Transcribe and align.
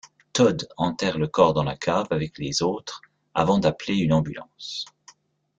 Todd 0.33 0.67
enterre 0.77 1.19
le 1.19 1.27
corps 1.27 1.53
dans 1.53 1.61
la 1.63 1.77
cave, 1.77 2.07
avec 2.09 2.39
les 2.39 2.63
autres, 2.63 3.03
avant 3.35 3.59
d'appeler 3.59 3.97
une 3.99 4.13
ambulance. 4.13 4.85